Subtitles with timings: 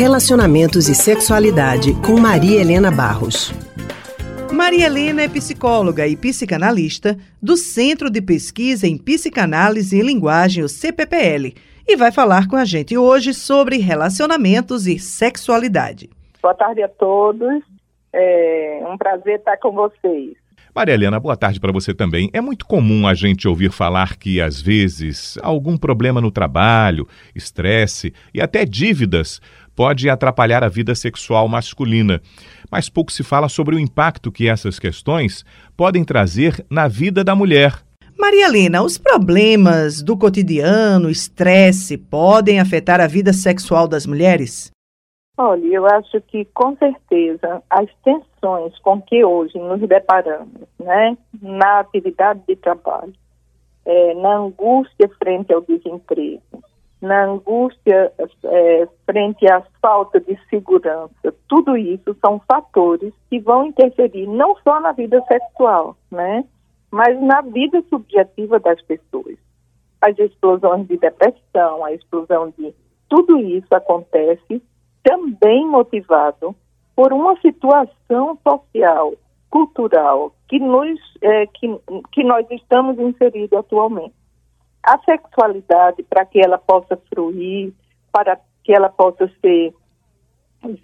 [0.00, 3.52] Relacionamentos e Sexualidade, com Maria Helena Barros.
[4.50, 10.70] Maria Helena é psicóloga e psicanalista do Centro de Pesquisa em Psicanálise e Linguagem, o
[10.70, 11.54] CPPL,
[11.86, 16.08] e vai falar com a gente hoje sobre relacionamentos e sexualidade.
[16.40, 17.62] Boa tarde a todos.
[18.10, 20.34] É um prazer estar com vocês.
[20.74, 22.30] Maria Helena, boa tarde para você também.
[22.32, 28.14] É muito comum a gente ouvir falar que, às vezes, algum problema no trabalho, estresse
[28.32, 29.40] e até dívidas
[29.74, 32.20] pode atrapalhar a vida sexual masculina.
[32.70, 35.44] Mas pouco se fala sobre o impacto que essas questões
[35.76, 37.74] podem trazer na vida da mulher.
[38.18, 44.70] Maria Helena, os problemas do cotidiano, estresse, podem afetar a vida sexual das mulheres?
[45.38, 51.80] Olha, eu acho que com certeza as tensões com que hoje nos deparamos, né, na
[51.80, 53.14] atividade de trabalho,
[53.86, 56.42] é, na angústia frente ao desemprego,
[57.00, 58.12] na angústia
[58.44, 64.80] é, frente à falta de segurança, tudo isso são fatores que vão interferir não só
[64.80, 66.44] na vida sexual, né,
[66.90, 69.36] mas na vida subjetiva das pessoas.
[70.02, 72.74] As explosões de depressão, a explosão de
[73.08, 74.62] tudo isso acontece
[75.02, 76.54] também motivado
[76.94, 79.14] por uma situação social,
[79.48, 81.66] cultural que, nos, é, que,
[82.12, 84.14] que nós estamos inseridos atualmente.
[84.82, 87.72] A sexualidade, para que ela possa fruir,
[88.12, 89.74] para que ela possa ser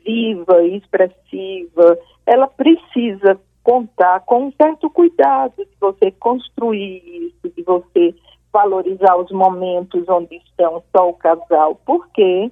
[0.04, 8.14] viva expressiva, ela precisa contar com um certo cuidado de você construir isso, de você
[8.52, 12.50] valorizar os momentos onde estão só o casal, porque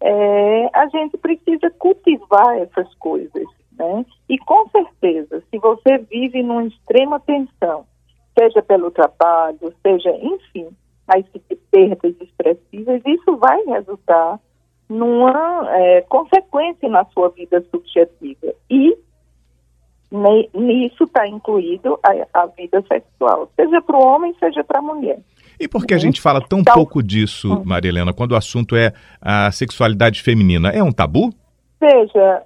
[0.00, 4.04] é, a gente precisa cultivar essas coisas, né?
[4.28, 7.86] E com certeza, se você vive numa extrema tensão,
[8.38, 10.68] seja pelo trabalho, seja, enfim,
[11.08, 11.24] as
[11.70, 14.38] perdas expressivas, isso vai resultar
[14.88, 18.54] numa é, consequência na sua vida subjetiva.
[18.70, 18.96] E
[20.54, 25.18] nisso está incluído a, a, vida sexual, seja para o homem, seja para a mulher.
[25.60, 27.62] E por que a gente fala tão então, pouco disso, hum.
[27.64, 30.70] Maria Helena, quando o assunto é a sexualidade feminina?
[30.70, 31.30] É um tabu?
[31.80, 32.42] Veja,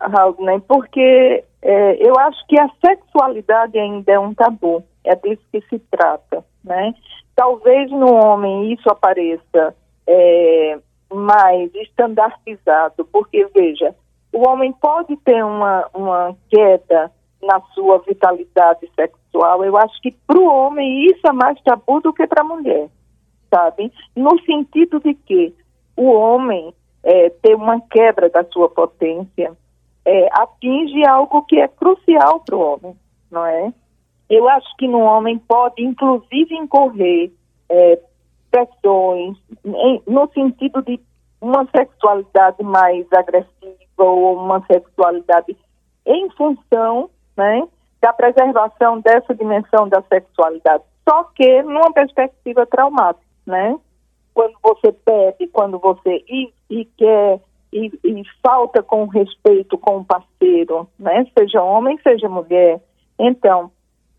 [0.00, 5.42] Raul, né, porque é, eu acho que a sexualidade ainda é um tabu, é disso
[5.52, 6.94] que se trata, né?
[7.34, 9.74] Talvez no homem isso apareça
[10.06, 10.78] é,
[11.12, 13.94] mais estandardizado, porque, veja,
[14.32, 17.10] o homem pode ter uma, uma queda
[17.42, 19.64] na sua vitalidade sexual.
[19.64, 22.88] Eu acho que para o homem isso é mais tabu do que para a mulher,
[23.52, 23.92] sabe?
[24.14, 25.54] No sentido de que
[25.96, 26.72] o homem
[27.02, 29.56] é, ter uma quebra da sua potência
[30.04, 32.96] é, atinge algo que é crucial para o homem,
[33.30, 33.72] não é?
[34.30, 37.32] Eu acho que no homem pode, inclusive, incorrer
[37.68, 37.98] é,
[38.48, 41.00] pressões em, no sentido de
[41.40, 45.56] uma sexualidade mais agressiva ou uma sexualidade
[46.06, 47.66] em função né,
[48.00, 50.84] da preservação dessa dimensão da sexualidade.
[51.08, 53.76] Só que numa perspectiva traumática, né?
[54.32, 57.40] Quando você pede, quando você e, e quer
[57.72, 61.26] e, e, falta com respeito com o parceiro, né?
[61.36, 62.80] Seja homem, seja mulher.
[63.18, 63.70] Então,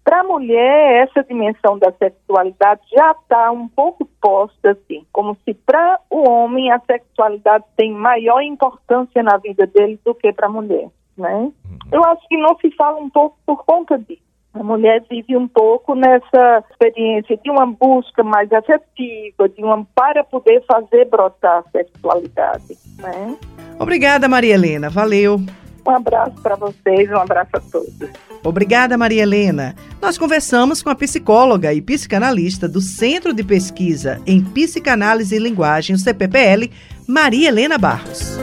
[0.04, 5.54] para a mulher, essa dimensão da sexualidade já está um pouco posta assim, como se
[5.54, 10.52] para o homem a sexualidade tem maior importância na vida dele do que para a
[10.52, 11.34] mulher, né?
[11.34, 11.52] Uhum.
[11.92, 14.22] Eu acho que não se fala um pouco por conta disso.
[14.54, 20.26] A mulher vive um pouco nessa experiência de uma busca mais afetiva, de uma para
[20.26, 23.38] poder fazer brotar a sexualidade, né?
[23.80, 24.90] Obrigada, Maria Helena.
[24.90, 25.40] Valeu.
[25.86, 28.10] Um abraço para vocês, um abraço a todos.
[28.44, 29.76] Obrigada, Maria Helena.
[30.02, 35.96] Nós conversamos com a psicóloga e psicanalista do Centro de Pesquisa em Psicanálise e Linguagem,
[35.96, 36.70] o CPPL,
[37.08, 38.38] Maria Helena Barros.